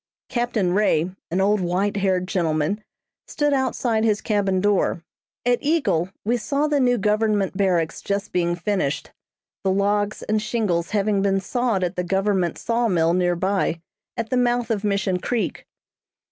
Captain 0.29 0.73
Ray, 0.73 1.11
an 1.29 1.39
old 1.41 1.61
white 1.61 1.97
haired 1.97 2.27
gentleman, 2.27 2.83
stood 3.27 3.53
outside 3.53 4.03
his 4.03 4.19
cabin 4.19 4.59
door. 4.59 5.03
At 5.45 5.59
Eagle 5.61 6.09
we 6.25 6.37
saw 6.37 6.65
the 6.65 6.79
new 6.79 6.97
government 6.97 7.55
barracks 7.55 8.01
just 8.01 8.31
being 8.31 8.55
finished, 8.55 9.11
the 9.63 9.69
logs 9.69 10.23
and 10.23 10.41
shingles 10.41 10.89
having 10.89 11.21
been 11.21 11.39
sawed 11.39 11.83
at 11.83 11.97
the 11.97 12.03
government 12.03 12.57
saw 12.57 12.87
mill 12.87 13.13
near 13.13 13.35
by, 13.35 13.79
at 14.17 14.31
the 14.31 14.37
mouth 14.37 14.71
of 14.71 14.83
Mission 14.83 15.19
Creek. 15.19 15.67